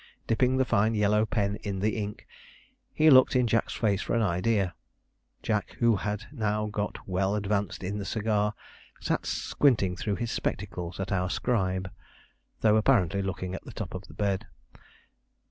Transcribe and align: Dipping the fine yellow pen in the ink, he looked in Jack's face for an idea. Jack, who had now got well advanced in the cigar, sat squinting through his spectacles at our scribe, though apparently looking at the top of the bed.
Dipping 0.25 0.57
the 0.57 0.65
fine 0.65 0.95
yellow 0.95 1.27
pen 1.27 1.57
in 1.57 1.77
the 1.77 1.95
ink, 1.95 2.25
he 2.91 3.11
looked 3.11 3.35
in 3.35 3.45
Jack's 3.45 3.75
face 3.75 4.01
for 4.01 4.15
an 4.15 4.23
idea. 4.23 4.73
Jack, 5.43 5.73
who 5.73 5.97
had 5.97 6.23
now 6.31 6.65
got 6.65 7.07
well 7.07 7.35
advanced 7.35 7.83
in 7.83 7.99
the 7.99 8.03
cigar, 8.05 8.55
sat 8.99 9.27
squinting 9.27 9.95
through 9.95 10.15
his 10.15 10.31
spectacles 10.31 10.99
at 10.99 11.11
our 11.11 11.29
scribe, 11.29 11.91
though 12.61 12.77
apparently 12.77 13.21
looking 13.21 13.53
at 13.53 13.63
the 13.63 13.71
top 13.71 13.93
of 13.93 14.07
the 14.07 14.15
bed. 14.15 14.47